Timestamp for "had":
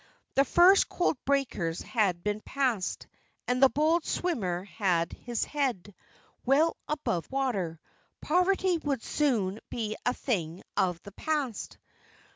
1.83-2.23, 4.63-5.13